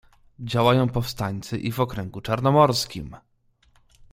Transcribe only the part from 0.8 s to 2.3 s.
powstańcy i w okręgu